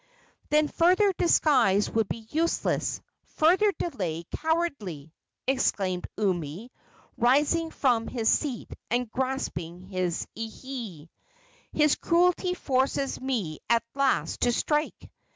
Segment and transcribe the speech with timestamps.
[0.49, 3.01] "Then further disguise would be useless,
[3.35, 5.13] further delay cowardly!"
[5.45, 6.71] exclaimed Umi,
[7.19, 11.07] rising from his seat and grasping his ihe.
[11.71, 15.07] "His cruelty forces me at last to strike!